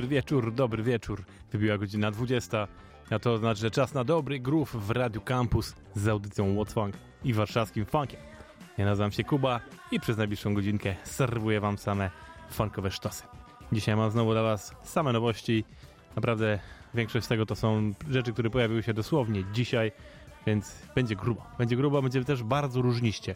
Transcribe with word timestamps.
Dobry 0.00 0.16
wieczór, 0.16 0.54
dobry 0.54 0.82
wieczór. 0.82 1.24
Wybiła 1.52 1.78
godzina 1.78 2.10
20, 2.10 2.68
a 3.10 3.18
to 3.18 3.38
znaczy, 3.38 3.60
że 3.60 3.70
czas 3.70 3.94
na 3.94 4.04
dobry 4.04 4.40
groove 4.40 4.72
w 4.74 4.90
Radiu 4.90 5.20
Campus 5.20 5.74
z 5.94 6.08
audycją 6.08 6.54
What's 6.54 6.72
Funk 6.72 6.94
i 7.24 7.32
warszawskim 7.32 7.86
funkiem. 7.86 8.20
Ja 8.78 8.84
nazywam 8.84 9.12
się 9.12 9.24
Kuba 9.24 9.60
i 9.92 10.00
przez 10.00 10.16
najbliższą 10.16 10.54
godzinkę 10.54 10.94
serwuję 11.04 11.60
wam 11.60 11.78
same 11.78 12.10
funkowe 12.50 12.90
sztosy. 12.90 13.24
Dzisiaj 13.72 13.96
mam 13.96 14.10
znowu 14.10 14.32
dla 14.32 14.42
was 14.42 14.74
same 14.82 15.12
nowości. 15.12 15.64
Naprawdę 16.16 16.58
większość 16.94 17.26
z 17.26 17.28
tego 17.28 17.46
to 17.46 17.56
są 17.56 17.92
rzeczy, 18.10 18.32
które 18.32 18.50
pojawiły 18.50 18.82
się 18.82 18.94
dosłownie 18.94 19.44
dzisiaj, 19.52 19.92
więc 20.46 20.82
będzie 20.94 21.16
grubo. 21.16 21.42
Będzie 21.58 21.76
grubo, 21.76 22.02
będzie 22.02 22.24
też 22.24 22.42
bardzo 22.42 22.82
różniście. 22.82 23.34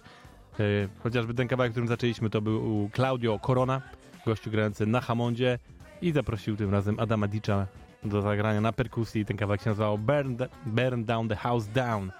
Yy, 0.58 0.88
chociażby 1.02 1.34
ten 1.34 1.48
kawałek, 1.48 1.72
którym 1.72 1.88
zaczęliśmy, 1.88 2.30
to 2.30 2.40
był 2.40 2.90
Claudio 2.94 3.38
Corona, 3.38 3.82
gościu 4.26 4.50
grający 4.50 4.86
na 4.86 5.00
Hamondzie 5.00 5.58
i 6.04 6.12
zaprosił 6.12 6.56
tym 6.56 6.70
razem 6.70 7.00
Adama 7.00 7.28
Dicza 7.28 7.66
do 8.04 8.22
zagrania 8.22 8.60
na 8.60 8.72
perkusji. 8.72 9.24
Ten 9.24 9.36
kawałek 9.36 9.62
się 9.62 9.70
nazywał 9.70 9.98
Burn, 9.98 10.36
Burn 10.66 11.04
Down 11.04 11.28
the 11.28 11.36
House 11.36 11.68
Down. 11.68 12.10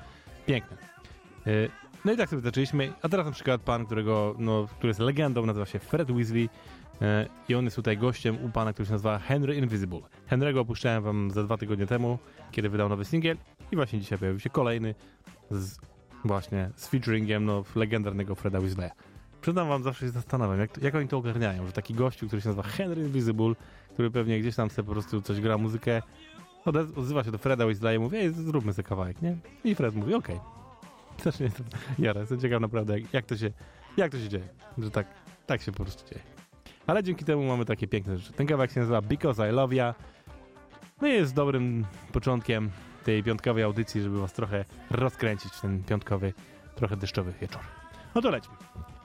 Piękne. 0.46 0.76
No 2.04 2.12
i 2.12 2.16
tak 2.16 2.28
sobie 2.28 2.42
zaczęliśmy. 2.42 2.92
A 3.02 3.08
teraz 3.08 3.26
na 3.26 3.32
przykład 3.32 3.60
pan, 3.60 3.86
którego, 3.86 4.34
no, 4.38 4.66
który 4.66 4.88
jest 4.88 5.00
legendą, 5.00 5.46
nazywa 5.46 5.66
się 5.66 5.78
Fred 5.78 6.12
Weasley 6.12 6.42
yy, 6.42 6.48
i 7.48 7.54
on 7.54 7.64
jest 7.64 7.76
tutaj 7.76 7.98
gościem 7.98 8.44
u 8.44 8.48
pana, 8.48 8.72
który 8.72 8.86
się 8.86 8.92
nazywa 8.92 9.18
Henry 9.18 9.54
Invisible. 9.54 10.00
Henry'ego 10.30 10.58
opuszczałem 10.58 11.02
wam 11.02 11.30
za 11.30 11.44
dwa 11.44 11.56
tygodnie 11.56 11.86
temu, 11.86 12.18
kiedy 12.50 12.68
wydał 12.68 12.88
nowy 12.88 13.04
singiel 13.04 13.36
i 13.72 13.76
właśnie 13.76 14.00
dzisiaj 14.00 14.18
pojawił 14.18 14.40
się 14.40 14.50
kolejny 14.50 14.94
z 15.50 15.78
właśnie 16.24 16.70
z 16.76 16.88
featuringiem 16.88 17.44
no, 17.44 17.64
legendarnego 17.76 18.34
Freda 18.34 18.60
Weasleya. 18.60 18.90
Przyznam 19.44 19.68
wam, 19.68 19.82
zawsze 19.82 20.06
się 20.06 20.10
zastanawiam, 20.10 20.58
jak, 20.58 20.82
jak 20.82 20.94
oni 20.94 21.08
to 21.08 21.18
ogarniają, 21.18 21.66
że 21.66 21.72
taki 21.72 21.94
gościu, 21.94 22.26
który 22.26 22.42
się 22.42 22.48
nazywa 22.48 22.62
Henry 22.62 23.02
Invisible, 23.02 23.54
który 23.92 24.10
pewnie 24.10 24.40
gdzieś 24.40 24.56
tam 24.56 24.70
sobie 24.70 24.86
po 24.86 24.92
prostu 24.92 25.22
coś 25.22 25.40
gra 25.40 25.58
muzykę, 25.58 26.02
odzywa 26.96 27.24
się 27.24 27.30
do 27.30 27.38
Freda 27.38 27.66
Weasleya 27.66 27.96
i 27.96 27.98
mówi, 27.98 28.16
ej, 28.16 28.32
zróbmy 28.32 28.72
sobie 28.72 28.88
kawałek, 28.88 29.22
nie? 29.22 29.36
I 29.64 29.74
Fred 29.74 29.94
mówi, 29.94 30.14
okej. 30.14 30.36
Okay. 30.36 31.20
Też 31.24 31.40
nie 31.40 31.46
jestem 31.46 31.66
jara, 31.98 32.20
jestem 32.20 32.40
ciekaw 32.40 32.60
naprawdę, 32.60 33.00
jak, 33.00 33.14
jak, 33.14 33.26
to 33.26 33.36
się, 33.36 33.50
jak 33.96 34.12
to 34.12 34.18
się 34.18 34.28
dzieje, 34.28 34.48
że 34.78 34.90
tak, 34.90 35.06
tak 35.46 35.62
się 35.62 35.72
po 35.72 35.84
prostu 35.84 36.08
dzieje. 36.08 36.24
Ale 36.86 37.02
dzięki 37.02 37.24
temu 37.24 37.44
mamy 37.44 37.64
takie 37.64 37.88
piękne 37.88 38.18
rzeczy. 38.18 38.32
Ten 38.32 38.46
kawałek 38.46 38.72
się 38.72 38.80
nazywa 38.80 39.02
Because 39.02 39.50
I 39.50 39.52
Love 39.52 39.74
Ya, 39.74 39.94
no 41.02 41.08
i 41.08 41.12
jest 41.12 41.34
dobrym 41.34 41.86
początkiem 42.12 42.70
tej 43.04 43.22
piątkowej 43.22 43.64
audycji, 43.64 44.02
żeby 44.02 44.20
was 44.20 44.32
trochę 44.32 44.64
rozkręcić 44.90 45.52
w 45.52 45.60
ten 45.60 45.84
piątkowy, 45.84 46.32
trochę 46.74 46.96
deszczowy 46.96 47.32
wieczór. 47.40 47.60
No 48.14 48.22
to 48.22 48.30
lećmy. 48.30 48.54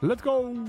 Let's 0.01 0.21
go! 0.21 0.65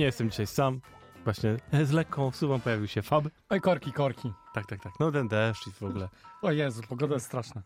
Nie 0.00 0.06
jestem 0.06 0.30
dzisiaj 0.30 0.46
sam. 0.46 0.80
Właśnie 1.24 1.56
z 1.84 1.90
lekką 1.90 2.30
wsuwą 2.30 2.60
pojawił 2.60 2.86
się 2.86 3.02
Fab. 3.02 3.24
Oj, 3.50 3.60
korki, 3.60 3.92
korki. 3.92 4.32
Tak, 4.54 4.66
tak, 4.66 4.82
tak. 4.82 4.92
No 5.00 5.12
ten 5.12 5.28
deszcz 5.28 5.66
i 5.66 5.72
w 5.72 5.82
ogóle. 5.82 6.08
O 6.42 6.50
Jezu, 6.50 6.82
pogoda 6.88 7.14
jest 7.14 7.26
straszna. 7.26 7.62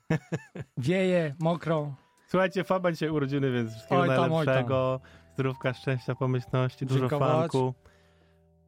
Wieje, 0.79 1.35
mokro. 1.39 1.95
Słuchajcie, 2.29 2.65
Faba 2.65 2.93
dzisiaj 2.93 3.11
urodziny, 3.11 3.53
więc 3.53 3.71
wszystkiego 3.71 4.01
Oj 4.01 4.09
tam, 4.09 4.19
oj 4.19 4.29
tam. 4.29 4.35
najlepszego. 4.55 5.01
Zdrówka, 5.35 5.75
szczęścia, 5.75 6.15
pomyślności, 6.15 6.87
dużo 6.87 7.01
Dziękować. 7.01 7.31
fanku. 7.41 7.75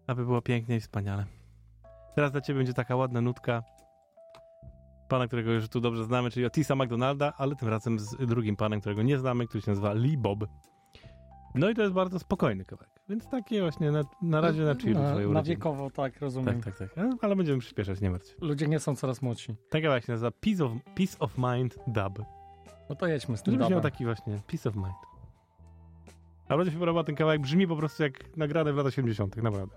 Aby 0.06 0.24
było 0.24 0.42
pięknie 0.42 0.76
i 0.76 0.80
wspaniale. 0.80 1.24
Teraz 2.14 2.32
dla 2.32 2.40
ciebie 2.40 2.58
będzie 2.58 2.74
taka 2.74 2.96
ładna 2.96 3.20
nutka. 3.20 3.62
Pana, 5.08 5.26
którego 5.26 5.52
już 5.52 5.68
tu 5.68 5.80
dobrze 5.80 6.04
znamy, 6.04 6.30
czyli 6.30 6.46
Otisa 6.46 6.74
McDonalda, 6.74 7.32
ale 7.36 7.56
tym 7.56 7.68
razem 7.68 7.98
z 7.98 8.16
drugim 8.16 8.56
panem, 8.56 8.80
którego 8.80 9.02
nie 9.02 9.18
znamy, 9.18 9.46
który 9.46 9.62
się 9.62 9.70
nazywa 9.70 9.92
Lee 9.92 10.16
Bob. 10.18 10.44
No 11.54 11.70
i 11.70 11.74
to 11.74 11.82
jest 11.82 11.94
bardzo 11.94 12.18
spokojny 12.18 12.64
kawałek. 12.64 12.95
Więc 13.08 13.28
takie 13.28 13.60
właśnie 13.60 13.90
na, 13.90 14.02
na 14.22 14.40
razie 14.40 14.62
na 14.62 14.74
chillu 14.74 15.02
na, 15.02 15.14
na 15.28 15.42
wiekowo, 15.42 15.90
tak, 15.90 16.20
rozumiem. 16.20 16.60
Tak, 16.62 16.78
tak, 16.78 16.88
tak. 16.94 16.98
Ale- 16.98 17.16
Ale 17.22 17.36
będziemy 17.36 17.58
przyspieszać, 17.58 18.00
nie 18.00 18.10
martw. 18.10 18.36
Ludzie 18.42 18.68
nie 18.68 18.78
są 18.80 18.96
coraz 18.96 19.22
młodsi. 19.22 19.54
Kawałek 19.70 20.04
się 20.04 20.12
nazywa 20.12 20.30
Peace 20.30 20.64
of, 20.64 20.72
Peace 20.94 21.18
of 21.18 21.38
Mind 21.38 21.78
Dub. 21.86 22.26
No 22.90 22.96
to 22.96 23.06
jedźmy 23.06 23.36
z 23.36 23.42
tym 23.42 23.54
Żebyś 23.54 23.68
miał 23.68 23.80
taki 23.80 24.04
właśnie 24.04 24.40
Peace 24.46 24.68
of 24.68 24.76
Mind. 24.76 24.96
A 26.48 26.56
bardzo 26.56 26.72
się 26.72 26.78
podoba 26.78 27.04
ten 27.04 27.14
kawałek, 27.14 27.40
brzmi 27.40 27.66
po 27.66 27.76
prostu 27.76 28.02
jak 28.02 28.36
nagrane 28.36 28.72
w 28.72 28.76
latach 28.76 28.94
70., 28.94 29.36
naprawdę. 29.36 29.76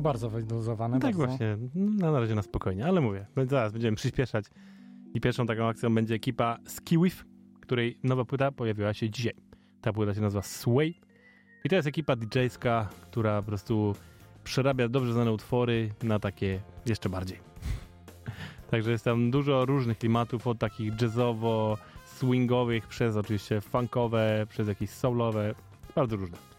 No 0.00 0.04
bardzo 0.04 0.30
wyluzowane. 0.30 1.00
tak 1.00 1.16
bardzo. 1.16 1.26
właśnie, 1.26 1.56
no, 1.74 2.12
na 2.12 2.20
razie 2.20 2.34
na 2.34 2.42
spokojnie, 2.42 2.86
ale 2.86 3.00
mówię, 3.00 3.26
zaraz 3.46 3.72
będziemy 3.72 3.96
przyspieszać 3.96 4.44
i 5.14 5.20
pierwszą 5.20 5.46
taką 5.46 5.68
akcją 5.68 5.94
będzie 5.94 6.14
ekipa 6.14 6.58
Skiwif, 6.66 7.24
której 7.60 7.98
nowa 8.02 8.24
płyta 8.24 8.52
pojawiła 8.52 8.94
się 8.94 9.10
dzisiaj. 9.10 9.34
Ta 9.80 9.92
płyta 9.92 10.14
się 10.14 10.20
nazywa 10.20 10.42
Sway 10.42 10.94
i 11.64 11.68
to 11.68 11.74
jest 11.76 11.88
ekipa 11.88 12.16
DJ-ska, 12.16 12.88
która 13.02 13.42
po 13.42 13.46
prostu 13.46 13.94
przerabia 14.44 14.88
dobrze 14.88 15.12
znane 15.12 15.32
utwory 15.32 15.90
na 16.02 16.18
takie 16.18 16.60
jeszcze 16.86 17.08
bardziej. 17.08 17.38
Także 18.70 18.90
jest 18.90 19.04
tam 19.04 19.30
dużo 19.30 19.64
różnych 19.64 19.98
klimatów, 19.98 20.46
od 20.46 20.58
takich 20.58 21.02
jazzowo, 21.02 21.78
swingowych, 22.04 22.86
przez 22.86 23.16
oczywiście 23.16 23.60
funkowe, 23.60 24.46
przez 24.48 24.68
jakieś 24.68 24.90
soulowe, 24.90 25.54
bardzo 25.94 26.16
różne. 26.16 26.49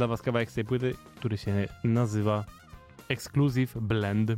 Dla 0.00 0.06
was 0.06 0.22
kawałek 0.22 0.50
z 0.50 0.54
tej 0.54 0.64
płyty, 0.64 0.94
który 1.16 1.38
się 1.38 1.68
nazywa 1.84 2.44
Exclusive 3.08 3.80
Blend. 3.80 4.30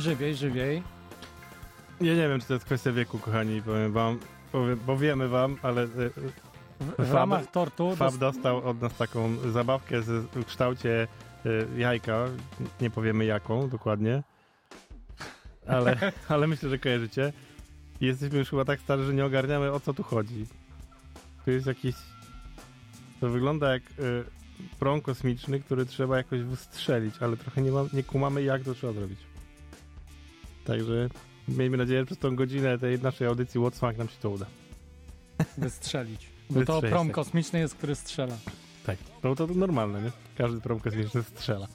Żywiej, 0.00 0.34
żywiej. 0.34 0.82
Ja 2.00 2.14
nie 2.14 2.28
wiem, 2.28 2.40
czy 2.40 2.46
to 2.46 2.54
jest 2.54 2.66
kwestia 2.66 2.92
wieku, 2.92 3.18
kochani, 3.18 3.62
powiem 3.62 3.92
wam, 3.92 4.18
powiem, 4.52 4.78
powiemy 4.78 5.28
wam, 5.28 5.56
ale 5.62 5.82
e, 5.82 5.86
W, 6.80 6.94
w 6.98 7.12
ramach 7.12 7.46
tortu 7.50 7.96
Fab 7.96 8.10
dos- 8.16 8.18
dostał 8.18 8.68
od 8.68 8.80
nas 8.80 8.96
taką 8.96 9.36
zabawkę 9.52 10.02
z, 10.02 10.26
w 10.32 10.44
kształcie 10.44 11.08
e, 11.46 11.78
jajka, 11.80 12.24
nie 12.80 12.90
powiemy 12.90 13.24
jaką 13.24 13.68
dokładnie, 13.68 14.22
ale, 15.66 15.96
ale 16.28 16.46
myślę, 16.46 16.68
że 16.68 16.78
kojarzycie. 16.78 17.32
Jesteśmy 18.00 18.38
już 18.38 18.50
chyba 18.50 18.64
tak 18.64 18.80
starzy, 18.80 19.04
że 19.04 19.14
nie 19.14 19.24
ogarniamy 19.24 19.72
o 19.72 19.80
co 19.80 19.94
tu 19.94 20.02
chodzi. 20.02 20.46
Tu 21.44 21.50
jest 21.50 21.66
jakiś... 21.66 21.94
To 23.20 23.28
wygląda 23.28 23.72
jak 23.72 23.82
y, 23.82 24.24
prom 24.78 25.00
kosmiczny, 25.00 25.60
który 25.60 25.86
trzeba 25.86 26.16
jakoś 26.16 26.40
wystrzelić, 26.40 27.14
ale 27.20 27.36
trochę 27.36 27.62
nie, 27.62 27.70
mam, 27.72 27.88
nie 27.92 28.02
kumamy 28.02 28.42
jak 28.42 28.62
to 28.62 28.74
trzeba 28.74 28.92
zrobić. 28.92 29.18
Także 30.64 31.08
miejmy 31.48 31.76
nadzieję, 31.76 32.00
że 32.00 32.06
przez 32.06 32.18
tą 32.18 32.36
godzinę 32.36 32.78
tej 32.78 33.00
naszej 33.00 33.26
audycji 33.26 33.60
What's 33.60 33.78
Funk 33.78 33.98
nam 33.98 34.08
się 34.08 34.16
to 34.22 34.30
uda. 34.30 34.46
wystrzelić. 35.58 36.26
Bo 36.50 36.64
to 36.64 36.80
prom 36.80 37.06
tak. 37.06 37.14
kosmiczny 37.14 37.58
jest, 37.58 37.74
który 37.74 37.94
strzela. 37.94 38.36
Tak, 38.86 38.98
no 39.22 39.34
to 39.34 39.46
normalne, 39.46 40.02
nie? 40.02 40.12
Każdy 40.38 40.60
prom 40.60 40.80
kosmiczny 40.80 41.22
strzela. 41.22 41.66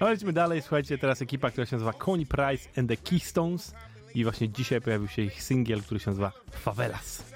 No 0.00 0.08
lecimy 0.08 0.32
dalej, 0.32 0.62
słuchajcie, 0.62 0.98
teraz 0.98 1.22
ekipa, 1.22 1.50
która 1.50 1.66
się 1.66 1.76
nazywa 1.76 1.92
Coney 1.92 2.26
Price 2.26 2.68
and 2.80 2.88
the 2.88 2.96
Keystones 2.96 3.74
i 4.14 4.24
właśnie 4.24 4.48
dzisiaj 4.48 4.80
pojawił 4.80 5.08
się 5.08 5.22
ich 5.22 5.42
singiel, 5.42 5.82
który 5.82 6.00
się 6.00 6.10
nazywa 6.10 6.32
Favelas. 6.50 7.33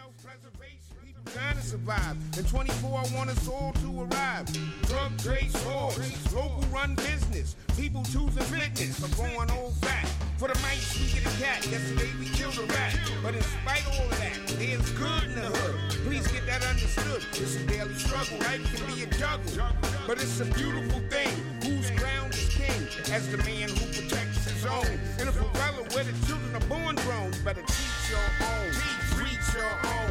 Trying 1.39 1.57
to 1.57 1.63
survive. 1.63 2.17
In 2.37 2.45
24, 2.45 2.99
I 2.99 3.17
want 3.17 3.31
us 3.31 3.49
all 3.49 3.73
to 3.73 4.03
arrive. 4.03 4.47
Drug 4.83 5.17
trade 5.19 5.51
stores, 5.55 6.35
local 6.35 6.65
run 6.73 6.95
business. 6.97 7.55
People 7.77 8.03
choosing 8.05 8.43
fitness 8.51 8.99
or 9.05 9.11
growing 9.15 9.51
old 9.53 9.75
fat. 9.83 10.09
For 10.39 10.49
the 10.49 10.59
mice, 10.63 10.99
we 10.99 11.07
get 11.13 11.33
a 11.33 11.37
cat. 11.43 11.67
Yesterday 11.67 12.11
we 12.19 12.29
killed 12.31 12.59
a 12.59 12.67
rat. 12.73 12.99
But 13.23 13.35
in 13.35 13.43
spite 13.43 13.87
of 13.87 14.01
all 14.01 14.09
that, 14.19 14.35
there's 14.59 14.91
good 14.93 15.25
in 15.25 15.35
the 15.37 15.51
hood. 15.59 15.91
Please 16.07 16.27
get 16.29 16.45
that 16.47 16.65
understood. 16.65 17.23
It's 17.31 17.57
a 17.57 17.67
daily 17.67 17.95
struggle. 17.95 18.39
Life 18.39 18.63
can 18.75 18.95
be 18.95 19.03
a 19.05 19.07
juggle. 19.07 19.67
But 20.07 20.19
it's 20.19 20.41
a 20.41 20.45
beautiful 20.45 21.01
thing. 21.09 21.35
Whose 21.63 21.91
ground 21.93 22.35
is 22.35 22.49
king? 22.51 22.83
As 23.15 23.31
the 23.31 23.39
man 23.39 23.69
who 23.69 23.85
protects 23.95 24.51
his 24.51 24.67
own. 24.67 24.91
In 25.21 25.29
a 25.29 25.33
favela 25.33 25.95
where 25.95 26.05
the 26.05 26.27
children 26.27 26.55
are 26.57 26.67
born 26.67 26.97
drones. 26.97 27.39
Better 27.43 27.63
teach 27.63 28.11
your 28.11 28.27
own. 28.43 28.71
Teach, 28.73 29.19
reach 29.23 29.55
your 29.55 29.71
own. 29.87 30.08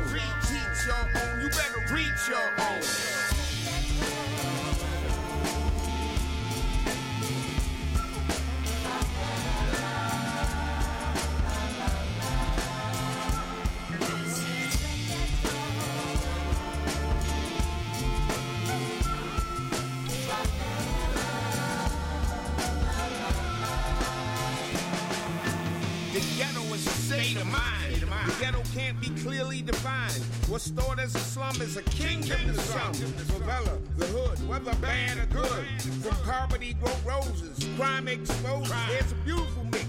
Your 0.87 0.95
own. 0.95 1.41
You 1.41 1.49
better 1.49 1.93
reach 1.93 2.29
your 2.29 2.49
own. 2.59 3.26
Can't 28.37 28.99
be 29.01 29.09
clearly 29.21 29.61
defined. 29.61 30.23
What's 30.47 30.69
thought 30.69 30.99
as 30.99 31.15
a 31.15 31.19
slum 31.19 31.59
is 31.61 31.77
a 31.77 31.81
kingdom 31.83 32.39
to 32.45 32.59
some. 32.59 32.93
Favela, 32.93 33.79
the 33.97 34.05
hood, 34.07 34.47
whether 34.47 34.73
bad 34.75 35.17
or 35.17 35.25
good. 35.25 35.81
From 36.03 36.15
poverty 36.23 36.75
grow 36.75 36.93
roses, 37.05 37.67
crime 37.77 38.07
exposed. 38.07 38.71
There's 38.89 39.11
a 39.11 39.15
beautiful 39.25 39.63
mix. 39.65 39.87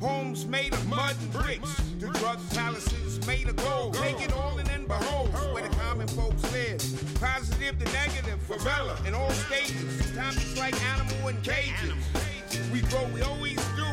Homes 0.00 0.46
made 0.46 0.72
of 0.72 0.86
mud 0.88 1.14
and 1.20 1.32
bricks. 1.32 1.80
To 2.00 2.06
drug 2.08 2.38
palaces 2.50 3.24
made 3.26 3.48
of 3.48 3.56
gold. 3.56 3.94
Take 3.94 4.20
it 4.20 4.32
all 4.32 4.58
and 4.58 4.66
then 4.66 4.86
behold 4.86 5.28
where 5.52 5.62
the 5.62 5.74
common 5.76 6.08
folks 6.08 6.42
live. 6.52 6.80
Positive 7.20 7.78
to 7.78 7.84
negative, 7.92 8.40
favela 8.48 9.06
in 9.06 9.14
all 9.14 9.30
stages. 9.30 10.04
Sometimes 10.06 10.36
it's 10.36 10.58
like 10.58 10.74
animal 10.84 11.28
in 11.28 11.40
cages. 11.42 11.94
We 12.72 12.80
grow, 12.82 13.06
we 13.14 13.22
always 13.22 13.56
do. 13.76 13.84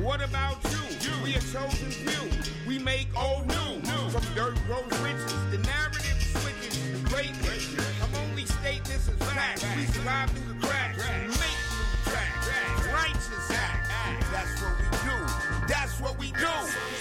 What 0.00 0.22
about 0.22 0.62
you? 0.70 0.78
We 1.24 1.34
a 1.34 1.40
chosen 1.40 1.90
few. 1.90 2.30
We 2.68 2.78
make 2.78 3.08
old 3.18 3.46
new. 3.48 3.80
From 4.10 4.22
dirt 4.34 4.56
grows 4.66 5.00
riches. 5.00 5.34
The 5.50 5.58
narrative 5.58 6.22
switches 6.22 6.78
to 6.78 6.98
greatness. 7.10 7.74
I'm 8.02 8.14
only 8.28 8.46
stating 8.46 8.84
this 8.84 9.08
as 9.08 9.16
fact. 9.34 9.66
We 9.76 9.86
survive 9.86 10.30
through 10.30 10.54
the 10.54 10.66
cracks. 10.66 11.02
We 11.02 11.28
make 11.28 11.58
new 11.74 12.12
tracks. 12.12 12.46
Righteous 12.94 13.50
act. 13.50 13.90
That's 14.30 14.62
what 14.62 14.78
we 14.78 14.86
do. 15.02 15.66
That's 15.66 16.00
what 16.00 16.18
we 16.18 16.30
do. 16.32 16.97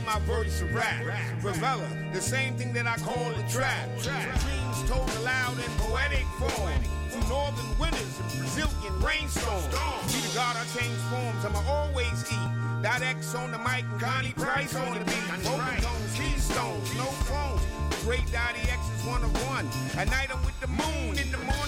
Came 0.00 0.06
my 0.06 0.18
verse 0.20 0.60
of 0.60 0.74
rap. 0.74 1.02
Favela, 1.40 2.12
the 2.12 2.20
same 2.20 2.54
thing 2.54 2.72
that 2.72 2.86
I 2.86 2.96
call 2.96 3.30
a 3.30 3.48
trap. 3.48 3.88
Dreams 3.98 4.90
told 4.90 5.10
aloud 5.20 5.56
in 5.58 5.70
poetic 5.78 6.24
form. 6.38 6.82
Through 7.10 7.28
northern 7.28 7.78
winters 7.78 8.20
and 8.20 8.38
Brazilian 8.38 9.00
rainstorms. 9.00 9.66
Be 10.12 10.20
the 10.20 10.34
God 10.34 10.56
I 10.56 10.64
change 10.78 11.00
forms, 11.10 11.44
I'ma 11.44 11.62
always 11.68 12.24
eat. 12.30 12.82
Dot 12.82 13.02
X 13.02 13.34
on 13.34 13.52
the 13.52 13.58
mic 13.58 13.84
and 13.84 14.00
Connie 14.00 14.32
Price 14.32 14.74
on 14.74 14.98
the 14.98 15.04
beat. 15.04 15.28
Vocal 15.44 15.58
tones, 15.58 16.14
keystones, 16.14 16.96
no 16.96 17.04
clones. 17.26 17.62
Great 18.04 18.24
Dottie 18.32 18.64
X 18.70 18.80
is 18.96 19.04
one 19.04 19.22
of 19.22 19.32
one. 19.46 19.68
At 19.98 20.08
night 20.08 20.30
I'm 20.32 20.42
with 20.44 20.58
the 20.60 20.68
moon, 20.68 21.18
in 21.18 21.30
the 21.30 21.36
sun. 21.36 21.59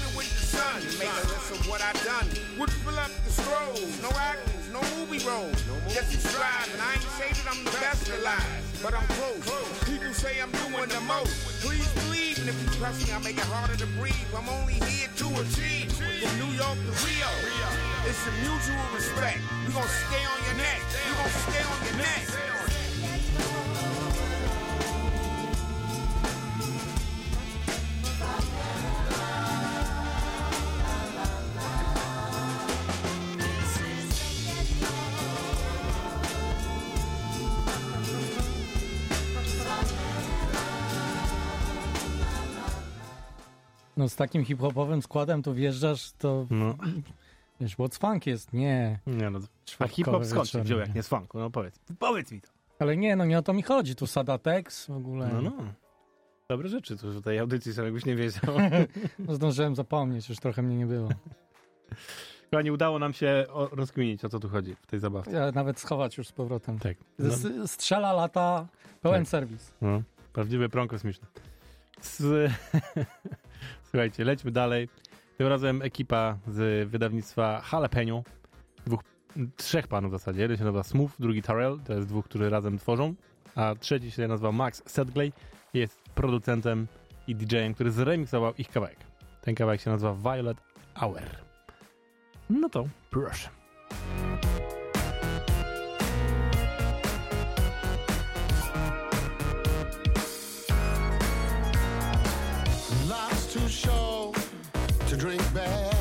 Make 0.98 1.08
a 1.08 1.26
list 1.28 1.50
of 1.52 1.60
what 1.68 1.80
I 1.80 1.92
done. 2.04 2.28
Would 2.58 2.70
fill 2.70 2.98
up 2.98 3.10
the 3.24 3.32
scrolls, 3.32 4.02
no 4.02 4.10
actors, 4.18 4.68
no 4.72 4.80
movie 4.96 5.24
roles. 5.24 5.56
Just 5.88 6.12
to 6.12 6.18
strive, 6.20 6.68
and 6.72 6.82
I 6.82 6.92
ain't 6.94 7.12
say 7.16 7.32
that 7.32 7.46
I'm 7.48 7.64
the 7.64 7.72
best 7.80 8.08
alive, 8.10 8.60
but 8.82 8.92
I'm 8.94 9.06
close. 9.16 9.40
People 9.88 10.12
say 10.12 10.40
I'm 10.40 10.52
doing 10.52 10.88
the 10.88 11.00
most. 11.08 11.32
Please 11.64 11.88
believe, 12.04 12.38
and 12.40 12.48
if 12.48 12.56
you 12.60 12.68
trust 12.76 13.06
me, 13.06 13.12
I 13.12 13.18
make 13.24 13.38
it 13.38 13.48
harder 13.48 13.76
to 13.76 13.86
breathe. 13.98 14.28
I'm 14.36 14.48
only 14.48 14.74
here 14.84 15.08
to 15.08 15.26
achieve. 15.40 15.92
From 15.96 16.34
New 16.38 16.52
York 16.56 16.76
to 16.76 16.92
Rio, 17.08 17.30
it's 18.04 18.22
a 18.28 18.32
mutual 18.44 18.84
respect. 18.92 19.40
We 19.66 19.72
gonna 19.72 19.88
stay 19.88 20.22
on 20.28 20.38
your 20.44 20.58
neck. 20.60 20.80
You 21.08 21.12
gonna 21.16 21.40
stay 21.48 21.62
on 21.62 21.78
your 21.88 21.96
neck. 22.04 22.81
No 44.02 44.08
z 44.08 44.16
takim 44.16 44.44
hip-hopowym 44.44 45.02
składem 45.02 45.42
to 45.42 45.54
wjeżdżasz, 45.54 46.12
to 46.12 46.46
No, 46.50 46.74
wiesz, 47.60 47.76
what's 47.76 47.98
funk 48.00 48.26
jest, 48.26 48.52
nie. 48.52 48.98
nie 49.06 49.30
no. 49.30 49.38
A 49.78 49.88
hip-hop 49.88 50.26
skąd 50.26 50.48
się 50.48 50.62
wziął, 50.62 50.78
jak 50.78 50.94
nie. 50.94 51.02
z 51.02 51.08
funku? 51.08 51.38
No 51.38 51.50
powiedz. 51.50 51.78
Powiedz 51.98 52.32
mi 52.32 52.40
to. 52.40 52.48
Ale 52.78 52.96
nie, 52.96 53.16
no 53.16 53.24
nie 53.24 53.38
o 53.38 53.42
to 53.42 53.52
mi 53.52 53.62
chodzi, 53.62 53.96
tu 53.96 54.06
Sadatex 54.06 54.86
w 54.86 54.90
ogóle. 54.96 55.30
No, 55.32 55.42
no. 55.42 55.52
Dobre 56.48 56.68
rzeczy, 56.68 56.96
to 56.96 57.12
że 57.12 57.22
tej 57.22 57.38
audycji 57.38 57.72
sobie 57.74 57.84
jakbyś 57.84 58.04
nie 58.04 58.16
wiedział. 58.16 58.42
No 59.18 59.34
zdążyłem 59.34 59.74
zapomnieć, 59.76 60.28
już 60.28 60.38
trochę 60.38 60.62
mnie 60.62 60.76
nie 60.76 60.86
było. 60.86 61.08
Chyba 62.50 62.62
nie 62.62 62.72
udało 62.72 62.98
nam 62.98 63.12
się 63.12 63.46
rozkminić, 63.72 64.24
o 64.24 64.28
co 64.28 64.40
tu 64.40 64.48
chodzi 64.48 64.74
w 64.82 64.86
tej 64.86 65.00
zabawce. 65.00 65.30
Ja 65.32 65.52
nawet 65.52 65.80
schować 65.80 66.18
już 66.18 66.28
z 66.28 66.32
powrotem. 66.32 66.78
Tak. 66.78 66.96
No, 67.18 67.30
strzela 67.66 68.12
lata, 68.12 68.66
pełen 69.00 69.22
Tak. 69.22 69.28
serwis. 69.28 69.74
no, 69.80 70.02
prawdziwy 70.32 70.68
prom 70.68 70.88
kosmiczny. 70.88 71.26
Z... 72.00 72.22
Słuchajcie, 73.92 74.24
lećmy 74.24 74.50
dalej. 74.50 74.88
Tym 75.38 75.46
razem 75.46 75.82
ekipa 75.82 76.38
z 76.46 76.88
wydawnictwa 76.88 77.62
Jalapeno. 77.72 78.22
Dwóch, 78.86 79.00
trzech 79.56 79.88
panów 79.88 80.10
w 80.10 80.14
zasadzie. 80.14 80.42
Jeden 80.42 80.56
się 80.56 80.64
nazywa 80.64 80.82
Smooth, 80.82 81.10
drugi 81.18 81.42
Tarell. 81.42 81.78
To 81.84 81.94
jest 81.94 82.08
dwóch, 82.08 82.24
którzy 82.24 82.50
razem 82.50 82.78
tworzą. 82.78 83.14
A 83.54 83.74
trzeci 83.80 84.10
się 84.10 84.28
nazywa 84.28 84.52
Max 84.52 84.82
Sedgley. 84.86 85.32
Jest 85.74 86.02
producentem 86.14 86.86
i 87.26 87.36
DJ-em, 87.36 87.74
który 87.74 87.90
zremiksował 87.90 88.54
ich 88.58 88.68
kawałek. 88.68 88.96
Ten 89.42 89.54
kawałek 89.54 89.80
się 89.80 89.90
nazywa 89.90 90.14
Violet 90.14 90.58
Hour. 90.94 91.22
No 92.50 92.68
to 92.68 92.84
proszę. 93.10 93.48
drink 105.22 105.54
back. 105.54 105.91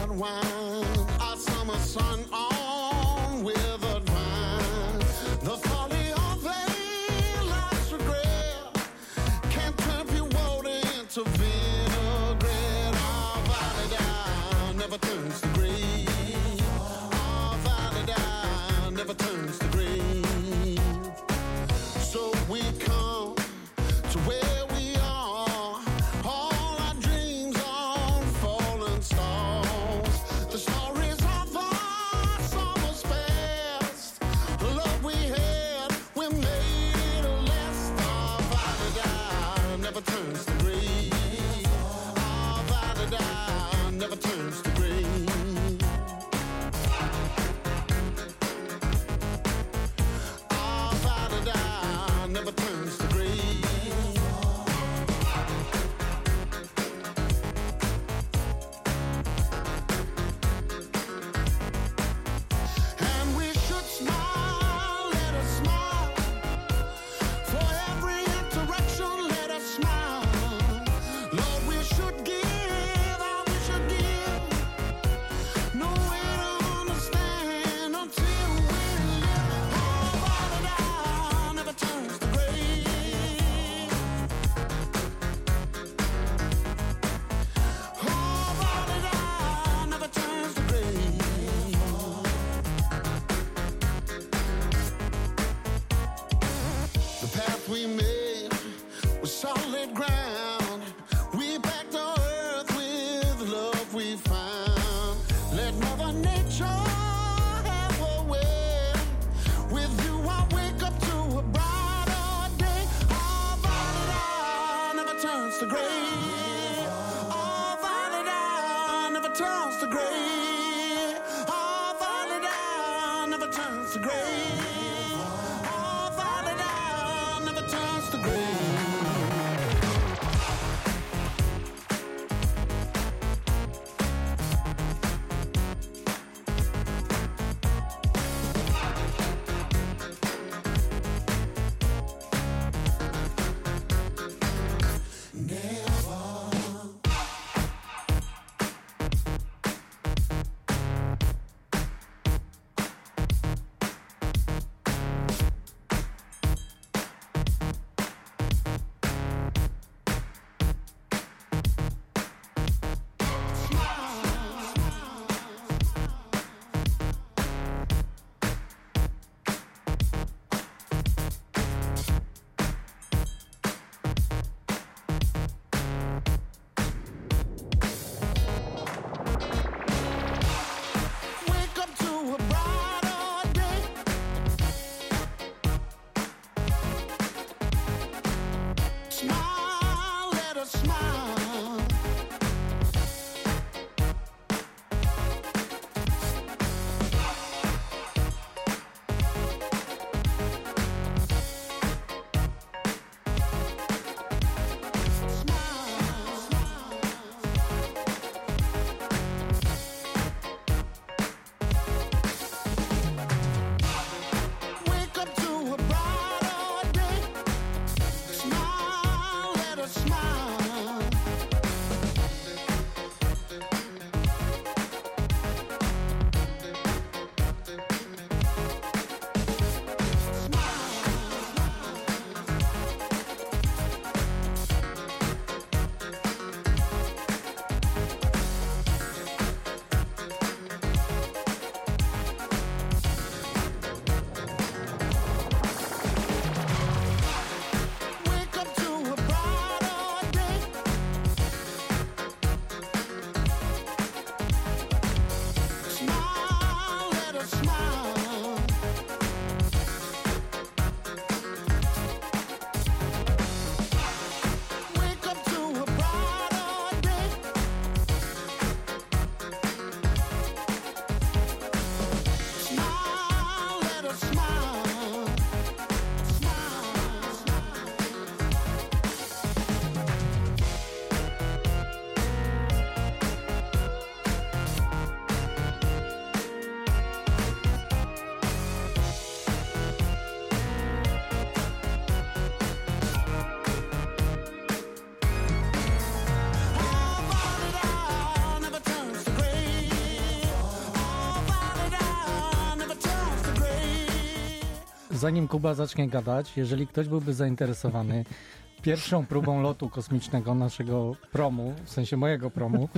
Zanim 305.21 305.47
Kuba 305.47 305.73
zacznie 305.73 306.09
gadać, 306.09 306.57
jeżeli 306.57 306.87
ktoś 306.87 307.07
byłby 307.07 307.33
zainteresowany 307.33 308.25
pierwszą 308.83 309.25
próbą 309.25 309.61
lotu 309.61 309.89
kosmicznego 309.89 310.55
naszego 310.55 311.15
promu, 311.31 311.73
w 311.83 311.89
sensie 311.89 312.17
mojego 312.17 312.51
promu, 312.51 312.89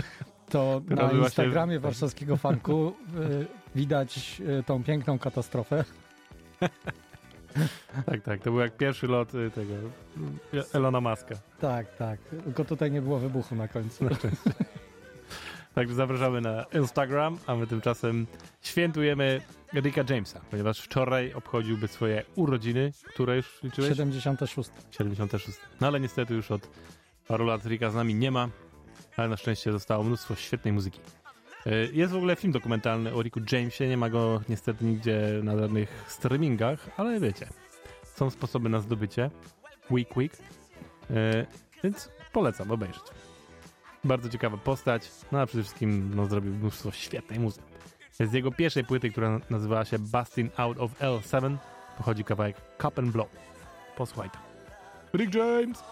to 0.50 0.82
na 0.88 1.10
się- 1.10 1.18
Instagramie 1.18 1.80
warszawskiego 1.80 2.38
fanku 2.38 2.88
y, 3.16 3.46
widać 3.76 4.42
y, 4.60 4.64
tą 4.64 4.84
piękną 4.84 5.20
katastrofę. 5.20 5.84
Tak, 8.06 8.22
tak. 8.22 8.42
To 8.42 8.52
był 8.52 8.60
jak 8.60 8.78
pierwszy 8.78 9.08
lot 9.08 9.36
y, 9.36 9.52
tego 9.52 9.74
Elona 10.74 11.02
Muska. 11.02 11.36
Tak, 11.60 11.96
tak. 11.98 12.20
Tylko 12.44 12.66
tutaj 12.66 12.92
nie 12.92 13.02
było 13.02 13.20
wybuchu 13.20 13.56
na 13.56 13.68
końcu. 13.68 14.06
Także 15.76 15.96
zapraszamy 15.96 16.42
na 16.42 16.66
Instagram, 16.74 17.38
a 17.48 17.56
my 17.56 17.68
tymczasem 17.68 18.28
świętujemy 18.62 19.42
Ricka 19.82 20.04
Jamesa, 20.10 20.42
ponieważ 20.52 20.80
wczoraj 20.80 21.34
obchodziłby 21.34 21.88
swoje 21.88 22.24
urodziny, 22.36 22.92
które 23.06 23.36
już 23.36 23.64
liczyłeś? 23.64 23.90
76. 23.90 24.70
76. 24.92 25.58
No 25.82 25.88
ale 25.88 26.00
niestety 26.00 26.34
już 26.34 26.52
od 26.52 26.70
paru 27.28 27.46
lat 27.46 27.66
Ricka 27.66 27.90
z 27.90 27.96
nami 27.96 28.16
nie 28.16 28.32
ma, 28.32 28.50
ale 29.18 29.30
na 29.30 29.38
szczęście 29.38 29.72
zostało 29.72 30.04
mnóstwo 30.04 30.36
świetnej 30.36 30.74
muzyki. 30.74 31.00
Y, 31.68 31.90
Jest 31.94 32.14
w 32.14 32.16
ogóle 32.16 32.36
film 32.36 32.54
dokumentalny 32.54 33.14
o 33.14 33.22
Ricku 33.22 33.40
Jamesie, 33.52 33.88
nie 33.88 33.98
ma 33.98 34.10
go 34.10 34.42
niestety 34.50 34.86
nigdzie 34.86 35.22
na 35.44 35.58
żadnych 35.58 36.04
streamingach, 36.08 36.90
ale 36.98 37.20
wiecie, 37.20 37.48
są 38.04 38.30
sposoby 38.30 38.70
na 38.70 38.80
zdobycie. 38.80 39.32
Week 39.92 40.18
Week. 40.18 40.34
Y, 40.34 41.46
Więc 41.84 42.10
polecam 42.32 42.72
obejrzeć. 42.72 43.04
Bardzo 44.04 44.30
ciekawa 44.30 44.58
postać, 44.58 45.12
no 45.32 45.42
a 45.42 45.46
przede 45.46 45.64
wszystkim 45.64 46.12
no, 46.16 46.26
zrobił 46.26 46.54
mnóstwo 46.54 46.92
świetnej 46.92 47.40
muzyki. 47.40 47.73
Z 48.20 48.34
jego 48.34 48.52
pierwszej 48.52 48.84
płyty, 48.84 49.10
która 49.10 49.40
nazywała 49.50 49.86
się 49.86 50.00
Busting 50.00 50.60
Out 50.60 50.78
of 50.80 50.92
L7, 51.00 51.58
pochodzi 51.98 52.24
kawałek 52.24 52.58
Cup 52.82 53.00
and 53.00 53.10
Blow. 53.10 53.28
Posłuchajcie. 53.98 54.38
Rick 55.14 55.36
James! 55.36 55.84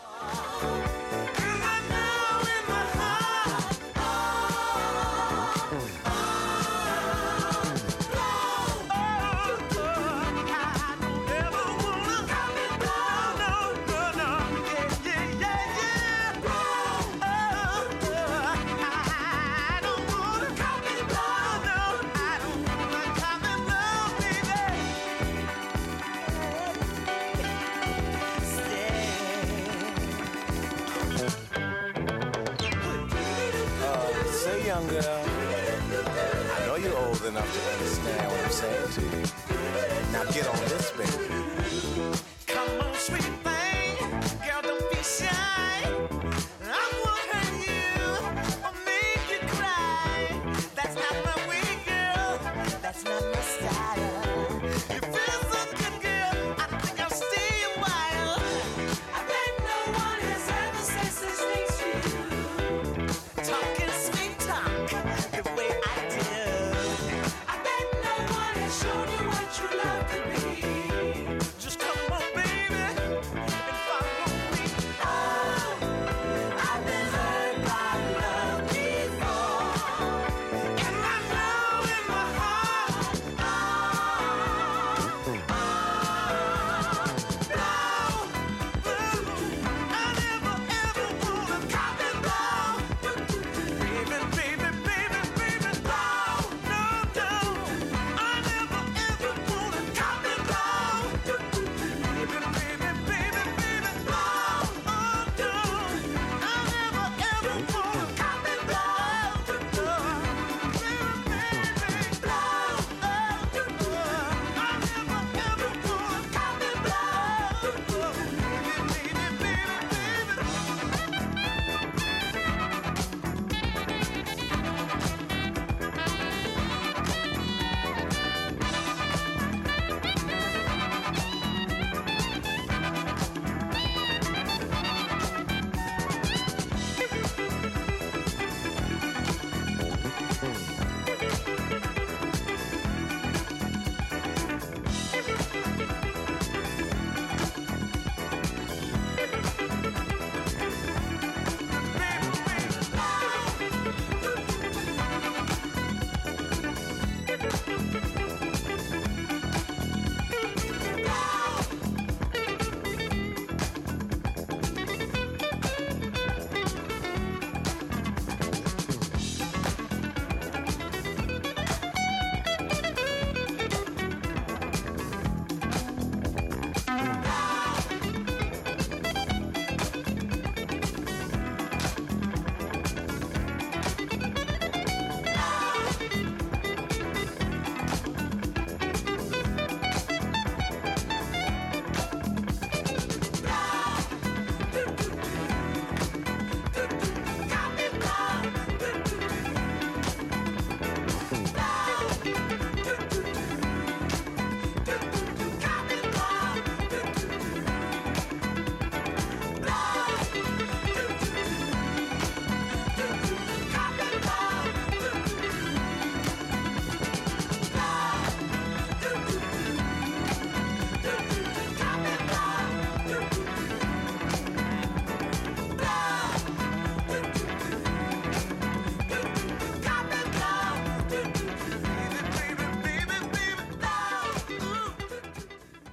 Get 40.31 40.47
on 40.47 40.55
this, 40.59 40.91
baby. 40.91 42.17
Come 42.47 42.81
on, 42.81 42.93
sweet 42.95 43.40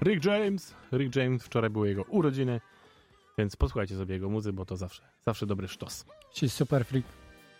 Rick 0.08 0.24
James. 0.24 0.74
Rick 0.92 1.16
James, 1.16 1.44
wczoraj 1.44 1.70
były 1.70 1.88
jego 1.88 2.02
urodziny, 2.02 2.60
więc 3.38 3.56
posłuchajcie 3.56 3.96
sobie 3.96 4.14
jego 4.14 4.28
muzy, 4.28 4.52
bo 4.52 4.64
to 4.64 4.76
zawsze, 4.76 5.02
zawsze 5.26 5.46
dobry 5.46 5.68
sztos. 5.68 6.04
Ci 6.32 6.48
super 6.50 6.84
freak. 6.84 7.04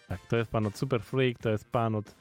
Tak, 0.08 0.20
to 0.28 0.36
jest 0.36 0.50
pan 0.50 0.66
od 0.66 0.76
Super 0.76 1.02
Freak, 1.02 1.38
to 1.38 1.50
jest 1.50 1.70
pan 1.70 1.94
od... 1.94 2.14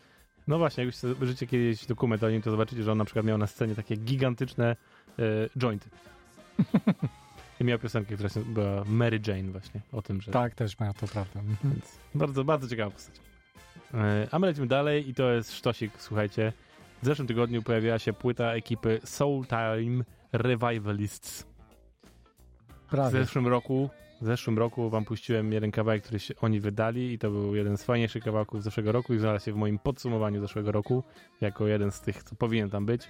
No 0.47 0.57
właśnie, 0.57 0.81
jak 0.81 0.85
już 0.85 0.95
sobie 0.95 1.13
obejrzycie 1.13 1.47
kiedyś 1.47 1.85
dokument 1.85 2.23
o 2.23 2.29
nim, 2.29 2.41
to 2.41 2.51
zobaczycie, 2.51 2.83
że 2.83 2.91
on 2.91 2.97
na 2.97 3.05
przykład 3.05 3.25
miał 3.25 3.37
na 3.37 3.47
scenie 3.47 3.75
takie 3.75 3.95
gigantyczne 3.95 4.75
e, 5.19 5.23
jointy. 5.59 5.89
I 7.59 7.63
miał 7.63 7.79
piosenkę, 7.79 8.13
która 8.13 8.29
się 8.29 8.45
była 8.45 8.83
Mary 8.85 9.19
Jane 9.27 9.51
właśnie, 9.51 9.81
o 9.91 10.01
tym, 10.01 10.21
że... 10.21 10.31
Tak, 10.31 10.55
też 10.55 10.79
miał, 10.79 10.93
to 10.93 11.07
prawda. 11.07 11.39
Mhm. 11.39 11.73
Więc 11.73 11.97
bardzo, 12.15 12.43
bardzo 12.43 12.67
ciekawa 12.67 12.91
postać. 12.91 13.15
E, 13.93 14.27
A 14.31 14.39
my 14.39 14.47
lecimy 14.47 14.67
dalej 14.67 15.09
i 15.09 15.13
to 15.13 15.31
jest 15.31 15.53
sztosik, 15.53 15.91
słuchajcie. 15.97 16.53
W 17.01 17.05
zeszłym 17.05 17.27
tygodniu 17.27 17.61
pojawiła 17.61 17.99
się 17.99 18.13
płyta 18.13 18.53
ekipy 18.53 18.99
Soul 19.03 19.45
Time 19.45 20.03
Revivalists. 20.31 21.45
W 22.87 22.89
Prawie. 22.89 23.11
zeszłym 23.11 23.47
roku, 23.47 23.89
w 24.21 24.25
zeszłym 24.25 24.57
roku 24.59 24.89
wam 24.89 25.05
puściłem 25.05 25.53
jeden 25.53 25.71
kawałek, 25.71 26.03
który 26.03 26.19
się 26.19 26.33
oni 26.41 26.59
wydali 26.59 27.13
i 27.13 27.19
to 27.19 27.29
był 27.31 27.55
jeden 27.55 27.77
z 27.77 27.83
fajniejszych 27.83 28.23
kawałków 28.23 28.63
zeszłego 28.63 28.91
roku 28.91 29.13
i 29.13 29.19
znalazł 29.19 29.45
się 29.45 29.51
w 29.53 29.55
moim 29.55 29.79
podsumowaniu 29.79 30.41
zeszłego 30.41 30.71
roku 30.71 31.03
jako 31.41 31.67
jeden 31.67 31.91
z 31.91 32.01
tych, 32.01 32.23
co 32.23 32.35
powinien 32.35 32.69
tam 32.69 32.85
być. 32.85 33.07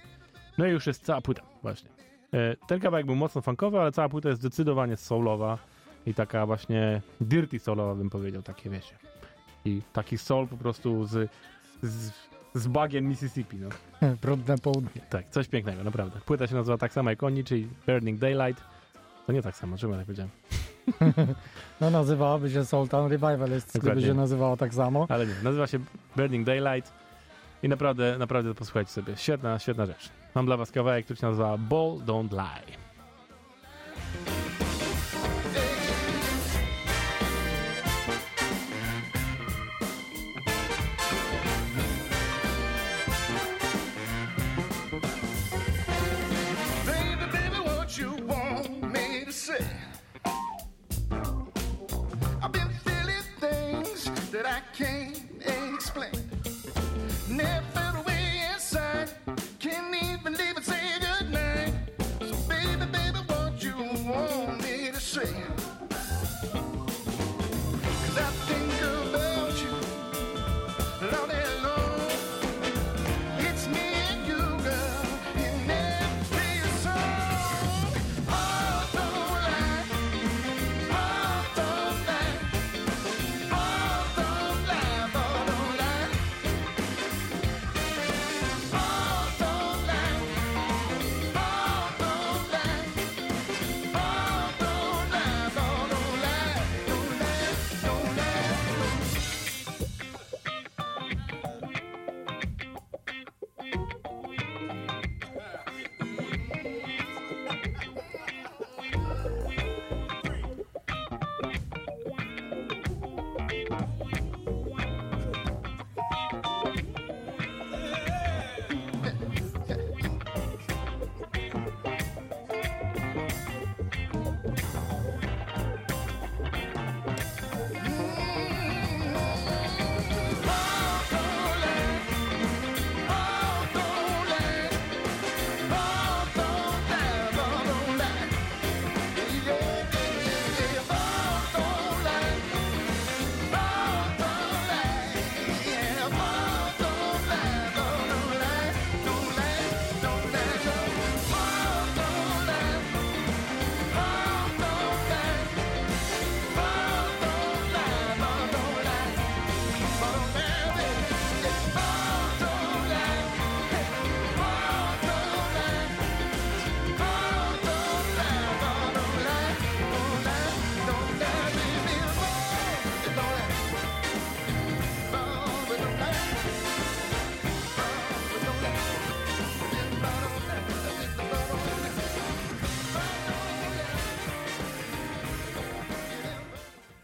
No 0.58 0.66
i 0.66 0.70
już 0.70 0.86
jest 0.86 1.04
cała 1.04 1.20
płyta 1.20 1.42
właśnie. 1.62 1.90
E, 2.34 2.56
Ten 2.66 2.80
kawałek 2.80 3.06
był 3.06 3.16
mocno 3.16 3.42
funkowy, 3.42 3.80
ale 3.80 3.92
cała 3.92 4.08
płyta 4.08 4.28
jest 4.28 4.40
zdecydowanie 4.40 4.96
soulowa 4.96 5.58
i 6.06 6.14
taka 6.14 6.46
właśnie 6.46 7.02
dirty 7.20 7.58
soulowa 7.58 7.94
bym 7.94 8.10
powiedział, 8.10 8.42
takie 8.42 8.70
wiecie. 8.70 8.94
I 9.64 9.82
taki 9.92 10.18
soul 10.18 10.48
po 10.48 10.56
prostu 10.56 11.04
z, 11.04 11.30
z, 11.82 12.12
z 12.58 12.66
bagien 12.68 13.08
Mississippi, 13.08 13.56
no. 13.56 13.68
Brudne 14.22 14.58
południe. 14.58 15.02
Tak, 15.10 15.28
coś 15.30 15.48
pięknego, 15.48 15.84
naprawdę. 15.84 16.20
Płyta 16.20 16.46
się 16.46 16.54
nazywa 16.54 16.78
tak 16.78 16.92
samo 16.92 17.10
jak 17.10 17.22
oni, 17.22 17.44
czyli 17.44 17.68
Burning 17.86 18.18
Daylight. 18.20 18.64
To 19.26 19.32
nie 19.32 19.42
tak 19.42 19.56
samo, 19.56 19.78
czemu 19.78 19.92
ja 19.92 19.98
tak 19.98 20.06
powiedziałem? 20.06 20.30
No 21.80 21.90
nazywałaby 21.90 22.50
się 22.50 22.64
Soul 22.64 22.88
Town 22.88 23.10
Revivalist, 23.10 23.68
gdyby 23.70 23.84
Dokładnie. 23.84 24.06
się 24.06 24.14
nazywało 24.14 24.56
tak 24.56 24.74
samo. 24.74 25.06
Ale 25.08 25.26
nie, 25.26 25.34
nazywa 25.42 25.66
się 25.66 25.78
Burning 26.16 26.46
Daylight 26.46 26.92
i 27.62 27.68
naprawdę, 27.68 28.16
naprawdę 28.18 28.54
posłuchajcie 28.54 28.92
sobie. 28.92 29.16
Świetna, 29.16 29.58
świetna 29.58 29.86
rzecz. 29.86 30.08
Mam 30.34 30.46
dla 30.46 30.56
was 30.56 30.70
kawałek, 30.70 31.04
który 31.04 31.20
się 31.20 31.26
nazywa 31.26 31.58
Ball 31.58 31.98
Don't 32.06 32.32
Lie. 32.32 32.87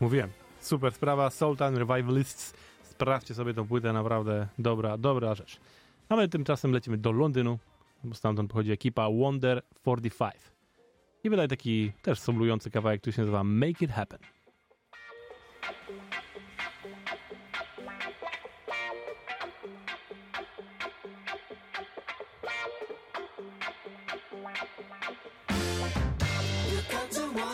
Mówiłem, 0.05 0.31
super 0.61 0.93
sprawa, 0.93 1.31
Sultan 1.31 1.77
Revivalists. 1.77 2.55
Sprawdźcie 2.83 3.35
sobie 3.35 3.55
tą 3.55 3.67
płytę, 3.67 3.93
naprawdę 3.93 4.49
dobra, 4.59 4.99
dobra 4.99 5.35
rzecz. 5.35 5.61
A 6.09 6.17
my 6.17 6.29
tymczasem 6.29 6.73
lecimy 6.73 6.99
do 6.99 7.13
Londynu, 7.13 7.59
bo 8.05 8.15
stamtąd 8.15 8.51
pochodzi 8.51 8.73
ekipa 8.73 9.09
Wonder 9.11 9.63
45. 9.81 10.35
I 11.25 11.31
wydaje 11.31 11.49
taki 11.49 11.93
też 12.03 12.21
soblujący 12.21 12.71
kawałek, 12.71 13.01
który 13.01 13.13
się 13.13 13.23
nazywa 13.23 13.45
Make 13.45 13.83
It 13.83 13.91
Happen. 13.91 14.19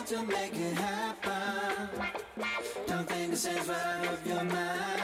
To 0.09 0.23
make 0.25 0.55
it. 0.55 0.70
sense 3.41 3.67
right 3.67 4.07
of 4.07 4.27
your 4.27 4.43
mind. 4.43 5.00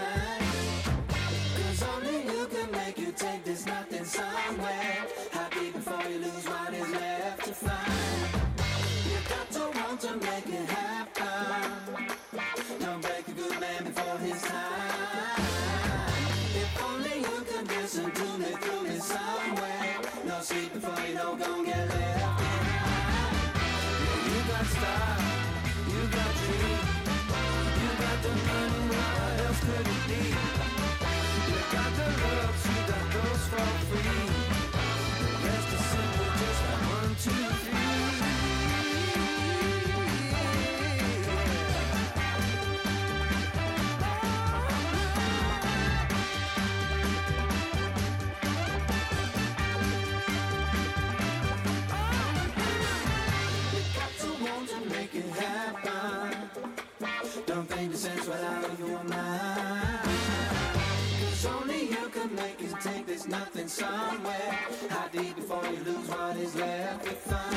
going 63.67 63.89
somewhere. 63.89 64.59
How 64.89 65.07
deep 65.07 65.35
before 65.35 65.63
you 65.65 65.83
lose 65.83 66.07
what 66.07 66.37
is 66.37 66.55
left 66.55 67.05
to 67.05 67.11
find? 67.11 67.55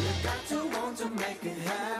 You 0.00 0.12
got 0.22 0.46
to 0.48 0.78
want 0.78 0.96
to 0.98 1.10
make 1.10 1.44
it 1.44 1.58
happen. 1.58 1.91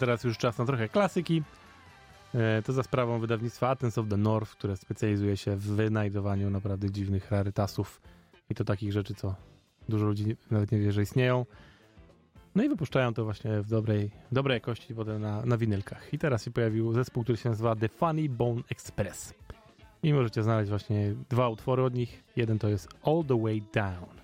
teraz 0.00 0.24
już 0.24 0.38
czas 0.38 0.58
na 0.58 0.64
trochę 0.64 0.88
klasyki. 0.88 1.42
E, 2.34 2.62
to 2.62 2.72
za 2.72 2.82
sprawą 2.82 3.18
wydawnictwa 3.18 3.68
Athens 3.68 3.98
of 3.98 4.08
the 4.08 4.16
North, 4.16 4.52
które 4.52 4.76
specjalizuje 4.76 5.36
się 5.36 5.56
w 5.56 5.62
wynajdowaniu 5.62 6.50
naprawdę 6.50 6.90
dziwnych 6.90 7.30
rarytasów 7.30 8.00
i 8.50 8.54
to 8.54 8.64
takich 8.64 8.92
rzeczy, 8.92 9.14
co 9.14 9.34
dużo 9.88 10.06
ludzi 10.06 10.36
nawet 10.50 10.72
nie 10.72 10.78
wie, 10.78 10.92
że 10.92 11.02
istnieją. 11.02 11.46
No 12.54 12.64
i 12.64 12.68
wypuszczają 12.68 13.14
to 13.14 13.24
właśnie 13.24 13.62
w 13.62 13.68
dobrej, 13.68 14.10
dobrej 14.32 14.54
jakości 14.54 14.94
potem 14.94 15.22
na, 15.22 15.46
na 15.46 15.56
winylkach. 15.56 16.14
I 16.14 16.18
teraz 16.18 16.44
się 16.44 16.50
pojawił 16.50 16.92
zespół, 16.92 17.22
który 17.22 17.38
się 17.38 17.48
nazywa 17.48 17.76
The 17.76 17.88
Funny 17.88 18.28
Bone 18.28 18.62
Express. 18.70 19.34
I 20.02 20.12
możecie 20.12 20.42
znaleźć 20.42 20.70
właśnie 20.70 21.14
dwa 21.28 21.48
utwory 21.48 21.82
od 21.82 21.94
nich. 21.94 22.24
Jeden 22.36 22.58
to 22.58 22.68
jest 22.68 22.88
All 23.02 23.24
the 23.28 23.42
Way 23.42 23.62
Down. 23.74 24.19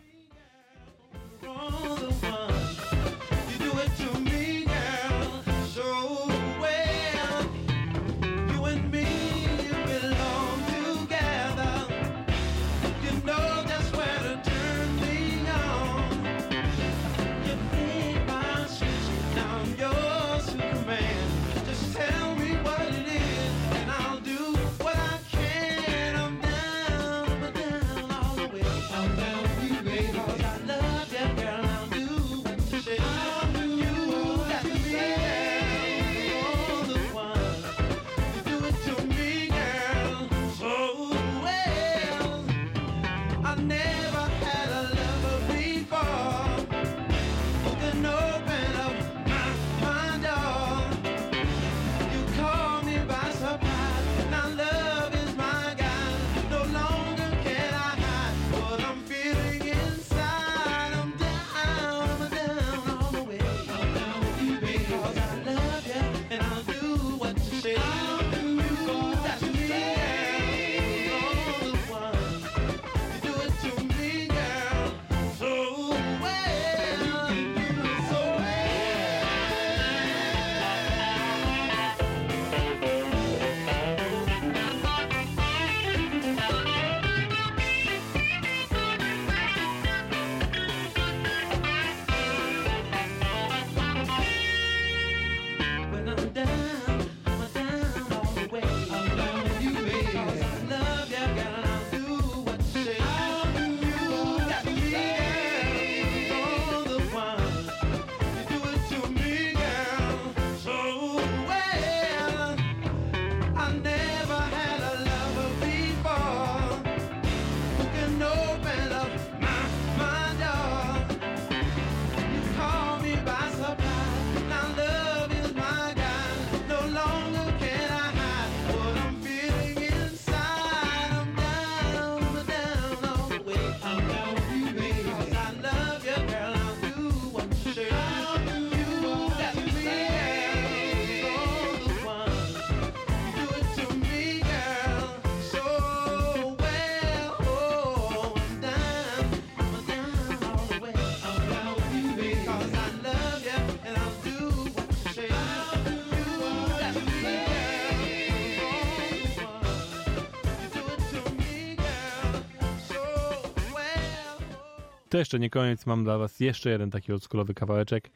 To 165.08 165.18
jeszcze 165.18 165.38
nie 165.38 165.50
koniec, 165.50 165.86
mam 165.86 166.04
dla 166.04 166.18
was 166.18 166.40
jeszcze 166.40 166.70
jeden 166.70 166.90
taki 166.90 167.12
oldschoolowy 167.12 167.54
kawałeczek. 167.54 168.10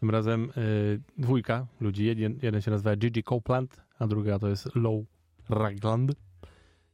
Tym 0.00 0.10
razem 0.10 0.50
y, 0.56 1.00
dwójka 1.18 1.66
ludzi. 1.80 2.04
Jeden, 2.04 2.38
jeden 2.42 2.62
się 2.62 2.70
nazywa 2.70 2.96
Gigi 2.96 3.22
Copeland, 3.22 3.80
a 3.98 4.06
druga 4.06 4.38
to 4.38 4.48
jest 4.48 4.74
Low 4.74 5.04
Ragland. 5.48 6.12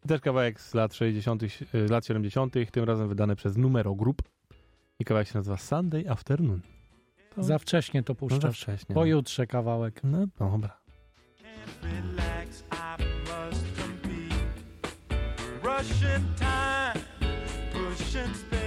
Też 0.08 0.20
kawałek 0.20 0.60
z 0.60 0.74
lat 0.74 0.94
60., 0.94 1.42
y, 1.42 1.48
lat 1.90 2.06
70., 2.06 2.54
tym 2.72 2.84
razem 2.84 3.08
wydany 3.08 3.36
przez 3.36 3.56
Numero 3.56 3.94
Group. 3.94 4.22
I 4.98 5.04
kawałek 5.04 5.28
się 5.28 5.38
nazywa 5.38 5.56
Sunday 5.56 6.10
Afternoon. 6.10 6.60
To, 7.34 7.42
Za 7.42 7.58
wcześnie 7.58 8.02
to 8.02 8.12
no, 8.12 8.28
za 8.28 8.34
puszczasz. 8.34 8.62
wcześnie. 8.62 8.94
Pojutrze 8.94 9.46
kawałek. 9.46 10.00
No 10.04 10.26
dobra. 10.38 10.80
must 13.30 13.64
compete. 13.76 14.30
Russian 15.62 16.22
time, 16.36 17.04
pushing 17.72 18.34
space. 18.34 18.59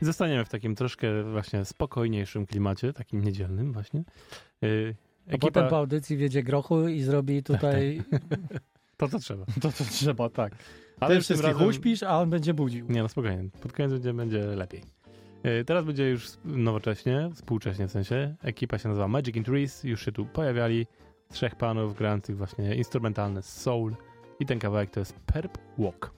Zostaniemy 0.00 0.44
w 0.44 0.48
takim 0.48 0.74
troszkę 0.74 1.22
właśnie 1.22 1.64
spokojniejszym 1.64 2.46
klimacie, 2.46 2.92
takim 2.92 3.24
niedzielnym 3.24 3.72
właśnie. 3.72 4.04
Yy, 4.62 4.94
A 5.34 5.38
potem 5.38 5.68
po 5.68 5.76
audycji 5.76 6.16
wiedzie 6.16 6.42
grochu 6.42 6.88
i 6.88 7.02
zrobi 7.02 7.42
tutaj 7.42 8.02
To 8.96 9.08
co 9.08 9.18
trzeba. 9.18 9.44
to, 9.62 9.72
co 9.72 9.84
trzeba, 9.84 10.28
tak. 10.28 10.52
Ale 11.00 11.14
Ty 11.14 11.20
wszystkich 11.20 11.50
razem- 11.52 11.68
uśpisz, 11.68 12.02
a 12.02 12.18
on 12.20 12.30
będzie 12.30 12.54
budził. 12.54 12.86
Nie 12.88 13.02
no 13.02 13.08
spokojnie, 13.08 13.48
pod 13.62 13.72
koniec 13.72 13.92
będzie, 13.92 14.14
będzie 14.14 14.42
lepiej. 14.42 14.82
Yy, 15.44 15.64
Teraz 15.64 15.84
będzie 15.84 16.10
już 16.10 16.28
nowocześnie, 16.44 17.30
współcześnie 17.34 17.88
w 17.88 17.90
sensie. 17.90 18.34
Ekipa 18.42 18.78
się 18.78 18.88
nazywa 18.88 19.08
Magic 19.08 19.36
in 19.36 19.44
Trees, 19.44 19.84
już 19.84 20.04
się 20.04 20.12
tu 20.12 20.26
pojawiali. 20.26 20.86
Trzech 21.32 21.54
panów 21.56 21.94
grających 21.94 22.36
właśnie 22.36 22.74
instrumentalne 22.74 23.42
soul. 23.42 23.96
I 24.40 24.46
ten 24.46 24.58
kawałek 24.58 24.90
to 24.90 25.00
jest 25.00 25.14
Perp 25.26 25.58
Walk. 25.78 26.15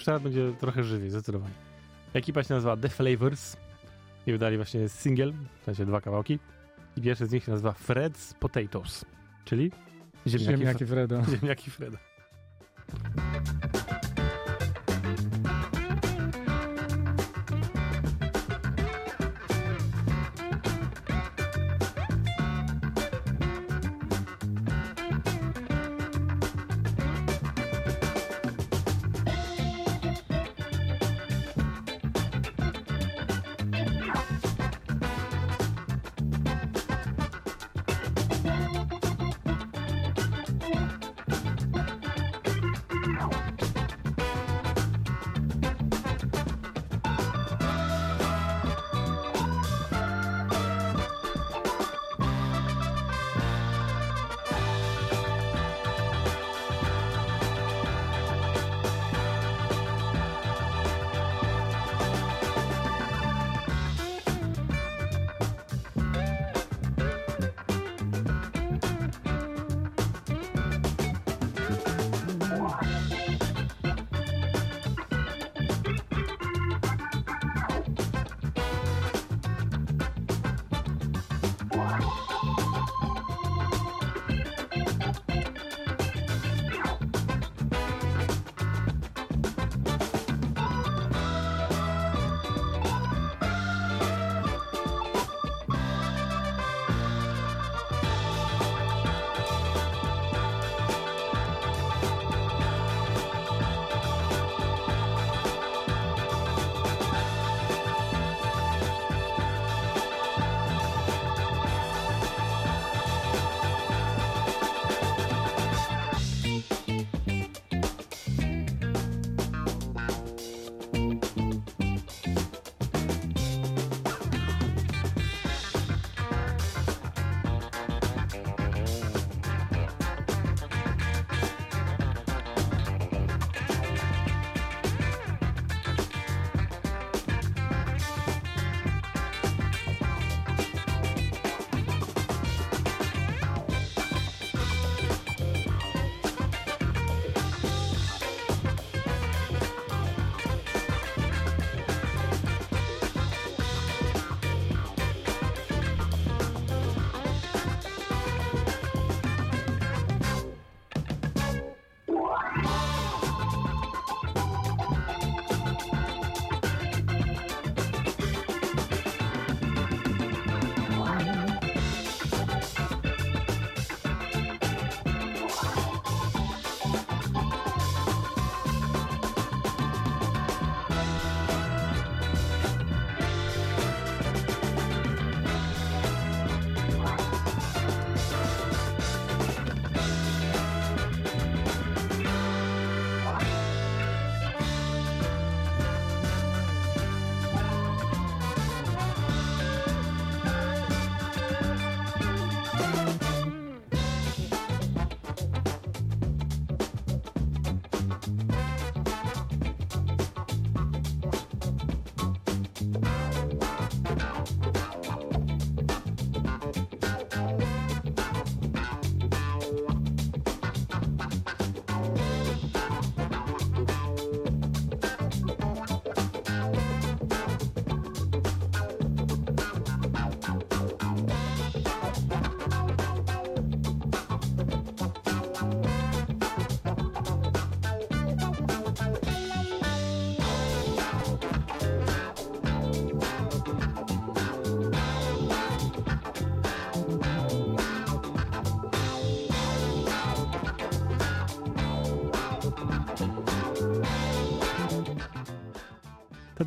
Już 0.00 0.04
teraz 0.04 0.22
będzie 0.22 0.52
trochę 0.60 0.84
żywiej, 0.84 1.10
zdecydowanie. 1.10 1.54
Ekipa 2.14 2.42
się 2.42 2.54
nazywa 2.54 2.76
The 2.76 2.88
Flavors 2.88 3.56
i 4.26 4.32
wydali 4.32 4.56
właśnie 4.56 4.88
single, 4.88 5.32
w 5.60 5.64
sensie 5.64 5.86
dwa 5.86 6.00
kawałki. 6.00 6.38
I 6.96 7.00
pierwszy 7.00 7.26
z 7.26 7.32
nich 7.32 7.44
się 7.44 7.50
nazywa 7.52 7.74
Fred's 7.88 8.34
Potatoes, 8.34 9.04
czyli 9.44 9.72
ziemniaki, 10.26 10.56
Ziemniaki 10.56 10.86
Fredo. 10.86 11.22
ziemniaki 11.32 11.70
Freda. 11.70 11.98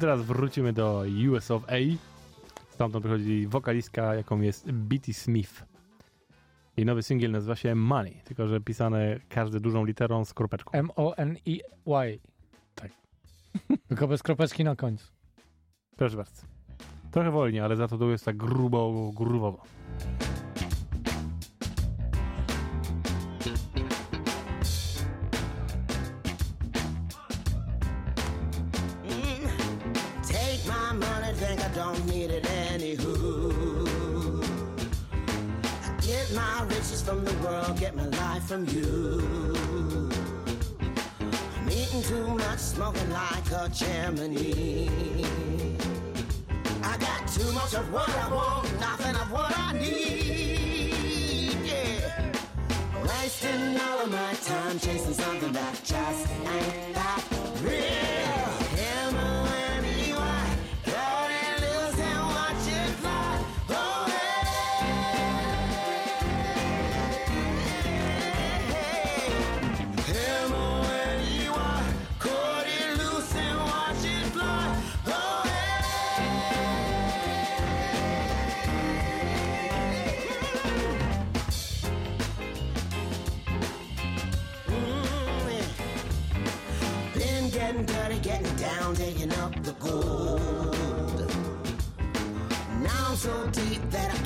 Teraz 0.04 0.22
wrócimy 0.22 0.74
do 0.74 1.04
US 1.30 1.52
of 1.52 1.64
A. 1.70 1.76
Stamtąd 2.70 3.06
przychodzi 3.06 3.48
wokalistka, 3.48 4.16
jaką 4.16 4.42
jest 4.42 4.72
Beatty 4.72 5.14
Smith. 5.14 5.66
Jej 6.78 6.86
nowy 6.86 7.04
singiel 7.04 7.32
nazywa 7.32 7.56
się 7.56 7.76
Money, 7.76 8.22
tylko 8.24 8.48
że 8.48 8.62
pisane 8.62 9.20
każdy 9.30 9.60
dużą 9.60 9.86
literą 9.86 10.26
z 10.26 10.34
kropeczką. 10.34 10.72
M-O-N-E-Y. 10.72 12.20
Tak. 12.76 12.92
Tylko 13.88 14.08
bez 14.08 14.24
kropeczki 14.24 14.64
na 14.64 14.76
końcu. 14.76 15.08
Proszę 15.98 16.18
bardzo. 16.18 16.42
Trochę 17.12 17.32
wolniej, 17.32 17.62
ale 17.62 17.76
za 17.76 17.88
to 17.88 17.98
tu 17.98 18.12
jest 18.12 18.26
tak 18.26 18.38
grubo, 18.38 19.12
grubowo. 19.16 19.64
From 38.54 38.68
you. 38.68 39.18
Meet 41.66 41.88
eating 41.88 42.04
too 42.04 42.28
much, 42.28 42.60
smoking 42.60 43.10
like 43.10 43.52
a 43.52 43.68
chimney. 43.74 44.90
I 46.84 46.96
got 46.98 47.28
too 47.28 47.52
much 47.52 47.74
of 47.74 47.92
what 47.92 48.08
I 48.10 48.32
want, 48.32 48.80
nothing 48.80 49.16
of 49.16 49.32
what 49.32 49.58
I 49.58 49.74
need. 49.74 50.94
Yeah. 51.66 52.32
Wasting 53.02 53.80
all 53.82 54.02
of 54.02 54.12
my 54.12 54.34
time 54.46 54.78
chasing 54.78 55.16
something 55.16 55.52
that 55.54 55.82
just 55.84 56.28
ain't 56.46 56.94
that 56.94 57.33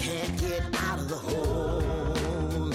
can't 0.07 0.39
get 0.39 0.63
out 0.87 0.99
of 0.99 1.09
the 1.09 1.15
hole. 1.15 2.71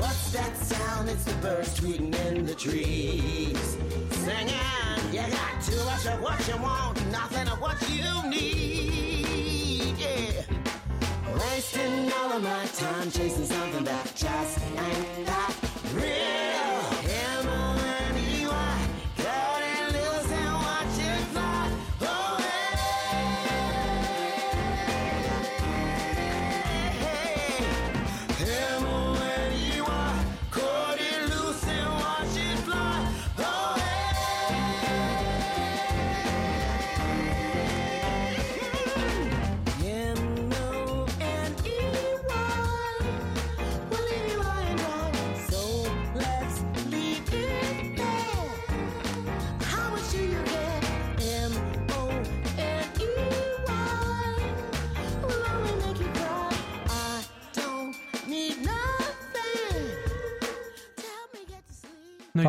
What's 0.00 0.32
that 0.32 0.56
sound? 0.56 1.08
It's 1.08 1.24
the 1.24 1.34
birds 1.34 1.78
tweeting 1.78 2.14
in 2.26 2.46
the 2.46 2.54
trees. 2.54 3.76
Singing, 4.10 5.00
you 5.12 5.24
got 5.38 5.54
too 5.62 5.82
much 5.84 6.04
of 6.06 6.20
what 6.20 6.38
you 6.48 6.56
want, 6.56 6.96
nothing 7.12 7.46
of 7.46 7.60
what 7.60 7.78
you 7.88 8.10
need. 8.28 9.94
Yeah. 9.98 10.42
Wasting 11.38 12.12
all 12.12 12.32
of 12.32 12.42
my 12.42 12.64
time 12.82 13.10
chasing 13.12 13.46
something 13.46 13.67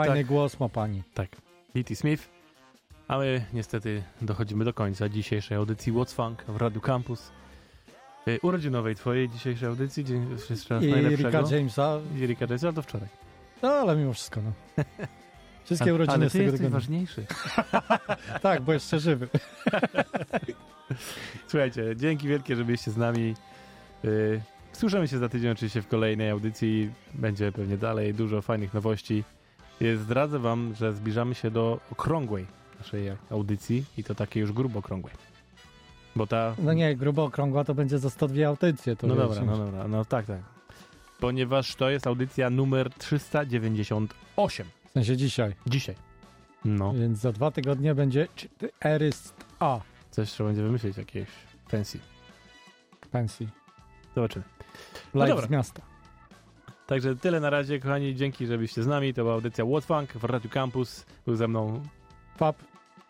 Fajny 0.06 0.16
tak, 0.18 0.26
głos 0.26 0.60
ma 0.60 0.70
pani. 0.70 1.04
tak. 1.14 1.30
Beatty 1.76 1.96
Smith. 1.96 2.30
A 3.08 3.18
my 3.18 3.46
niestety 3.54 4.04
dochodzimy 4.22 4.66
do 4.66 4.74
końca 4.74 5.10
dzisiejszej 5.10 5.58
audycji 5.58 5.94
What's 5.94 6.14
Funk 6.14 6.44
w 6.48 6.58
Radio 6.58 6.82
Campus. 6.82 7.32
Y, 8.28 8.40
Urodzinowej 8.42 8.96
twojej 8.96 9.30
dzisiejszej 9.30 9.68
audycji. 9.70 10.06
Dzień 10.06 10.28
jeszcze 10.50 10.74
raz 10.76 10.84
I 10.84 10.88
najlepszego. 10.92 11.40
Ricka 11.42 11.56
Jamesa. 11.56 12.00
I 12.18 12.26
Ricka 12.28 12.46
Jamesa 12.46 12.74
to 12.74 12.82
wczoraj. 12.82 13.10
No, 13.62 13.70
ale 13.70 13.96
mimo 13.96 14.14
wszystko, 14.14 14.42
no. 14.42 14.52
Wszystkie 15.66 15.94
urodziny 15.94 16.16
ale 16.16 16.30
z 16.30 16.32
ty 16.32 16.38
tego 16.38 16.44
jesteś 16.44 16.60
tygodnia. 16.60 16.80
ważniejszy. 16.80 17.26
Tak, 18.42 18.62
bo 18.62 18.74
jeszcze 18.74 19.00
żywy. 19.00 19.28
Słuchajcie, 21.48 21.96
dzięki 21.96 22.28
wielkie, 22.28 22.56
że 22.56 22.66
byliście 22.66 22.92
z 22.92 22.98
nami. 22.98 23.36
Yy, 24.04 24.42
słyszymy 24.74 25.08
się 25.08 25.18
za 25.18 25.30
tydzień 25.30 25.52
oczywiście 25.52 25.82
w 25.82 25.88
kolejnej 25.88 26.30
audycji. 26.30 26.92
Będzie 27.14 27.52
pewnie 27.52 27.78
dalej 27.78 28.14
dużo 28.14 28.42
fajnych 28.42 28.74
nowości. 28.74 29.24
Zdradzę 29.98 30.40
wam, 30.40 30.76
że 30.76 30.94
zbliżamy 30.94 31.36
się 31.36 31.52
do 31.52 31.80
okrągłej 31.92 32.46
naszej 32.80 33.12
audycji 33.32 33.86
i 33.98 34.04
to 34.04 34.16
takiej 34.16 34.42
już 34.42 34.52
grubo 34.52 34.80
okrągłej. 34.80 35.14
Bo 36.16 36.28
ta... 36.28 36.56
No 36.60 36.74
nie, 36.74 36.96
grubo 36.96 37.24
okrągła 37.24 37.64
to 37.64 37.76
będzie 37.76 38.00
za 38.00 38.10
102 38.10 38.48
audycje. 38.48 38.96
To 38.96 39.08
no 39.08 39.16
dobra, 39.16 39.42
no 39.42 39.58
dobra, 39.58 39.88
no 39.88 40.06
tak, 40.06 40.26
tak. 40.26 40.40
Ponieważ 41.20 41.76
to 41.76 41.90
jest 41.90 42.08
audycja 42.08 42.50
numer 42.50 42.90
398. 42.94 44.68
W 44.86 44.92
sensie 44.92 45.18
dzisiaj. 45.18 45.56
Dzisiaj. 45.68 45.96
No, 46.66 46.94
Więc 46.94 47.20
za 47.20 47.32
dwa 47.32 47.52
tygodnie 47.52 47.96
będzie 47.96 48.28
Eryst 48.86 49.46
A 49.60 49.80
coś 50.12 50.32
trzeba 50.32 50.50
będzie 50.50 50.64
wymyślić, 50.64 50.98
jakieś 50.98 51.28
pensji. 51.70 52.00
pensji. 53.12 53.50
Zobaczymy. 54.16 54.46
Live 55.14 55.30
dobra. 55.30 55.48
z 55.48 55.50
miasta. 55.50 55.82
Także 56.90 57.16
tyle 57.16 57.40
na 57.40 57.50
razie, 57.50 57.80
kochani. 57.80 58.16
Dzięki, 58.16 58.46
że 58.46 58.58
byliście 58.58 58.84
z 58.84 58.88
nami. 58.88 59.14
To 59.14 59.22
była 59.22 59.34
audycja 59.34 59.66
What 59.66 59.86
Funk 59.86 60.14
w 60.14 60.24
Radio 60.24 60.50
Campus. 60.50 61.06
Był 61.26 61.36
ze 61.36 61.48
mną, 61.48 61.82
Pap. 62.38 62.56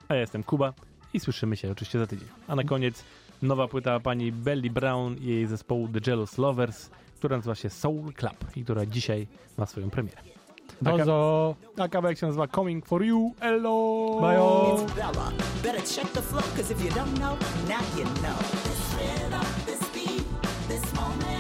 a 0.08 0.16
ja 0.16 0.22
jestem 0.22 0.44
Kuba 0.44 0.74
i 1.14 1.20
słyszymy 1.20 1.58
się 1.58 1.72
oczywiście 1.72 2.00
za 2.00 2.08
tydzień. 2.08 2.28
A 2.48 2.56
na 2.56 2.64
koniec 2.64 3.04
nowa 3.42 3.68
płyta 3.68 4.00
pani 4.00 4.32
Belly 4.32 4.70
Brown 4.70 5.16
i 5.18 5.26
jej 5.26 5.48
zespołu 5.48 5.88
The 5.88 6.12
Jealous 6.12 6.38
Lovers, 6.38 6.90
która 7.16 7.38
nazywa 7.38 7.56
się 7.56 7.70
Soul 7.70 8.14
Club 8.14 8.46
i 8.56 8.64
która 8.64 8.86
dzisiaj 8.86 9.28
ma 9.58 9.66
swoją 9.66 9.90
premierę. 9.90 10.18
Dozo. 10.82 11.56
A 11.78 11.88
kawałek 11.88 12.18
się 12.18 12.26
nazywa 12.26 12.48
Coming 12.48 12.86
For 12.86 13.04
You. 13.04 13.34
Hello! 13.40 14.18
Bajo. 14.22 14.76
It's 14.76 14.96
Bella. 14.96 15.32
Better 15.64 15.82
check 15.82 16.14
the 16.14 16.22
flow, 16.22 16.44
cause 16.58 16.74
if 16.74 16.86
you 16.86 16.92
don't 16.92 17.14
know, 17.14 17.38
now 17.68 17.98
you 17.98 18.06
know. 18.06 18.38
This 18.64 18.96
rhythm, 18.96 19.46
this 19.66 19.80
beat, 19.94 20.24
this 20.68 20.94
moment 20.94 21.39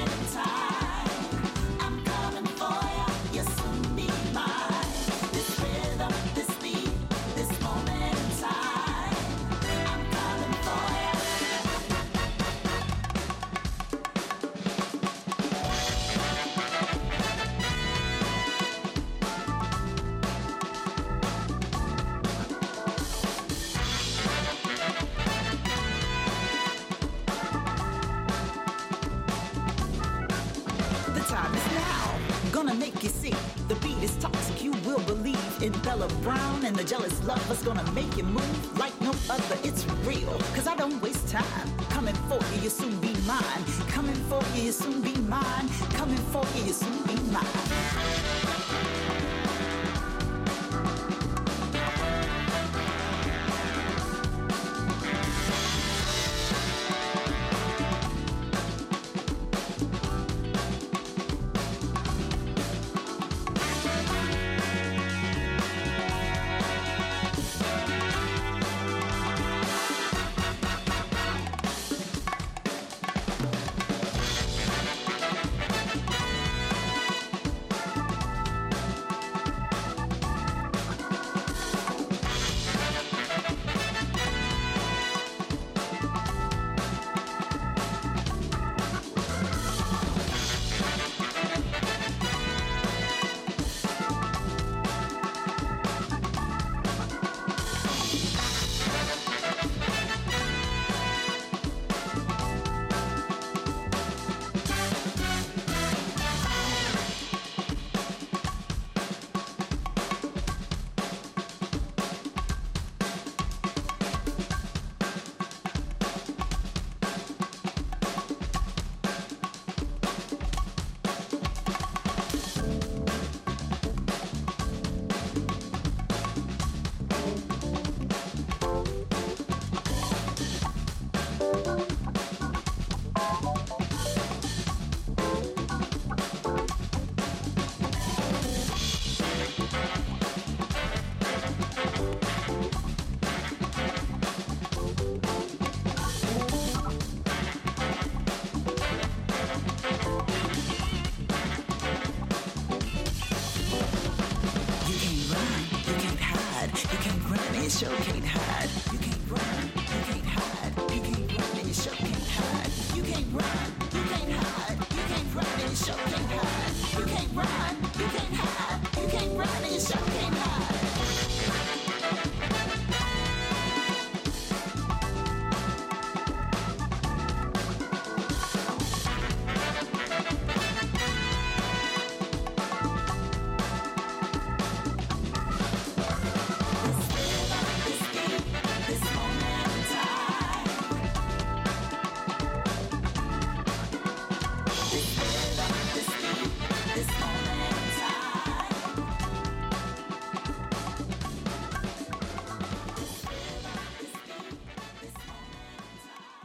jealous 36.89 37.23
love 37.23 37.37
lovers 37.37 37.61
gonna 37.61 37.91
make 37.91 38.17
you 38.17 38.23
move 38.23 38.79
like 38.79 38.99
no 38.99 39.11
other. 39.29 39.57
It's 39.63 39.85
real, 40.07 40.33
cause 40.55 40.65
I 40.65 40.75
don't 40.75 40.99
waste 41.03 41.27
time. 41.27 41.69
Coming 41.91 42.15
for 42.27 42.39
you, 42.55 42.61
you'll 42.63 42.71
soon 42.71 42.99
be 42.99 43.13
mine. 43.27 43.63
Coming 43.89 44.15
for 44.27 44.41
you, 44.55 44.63
you'll 44.63 44.73
soon 44.73 45.01
be 45.01 45.15
mine. 45.29 45.69
Coming 45.93 46.17
for 46.33 46.43
you, 46.57 46.63
you'll 46.65 46.73
soon. 46.73 46.88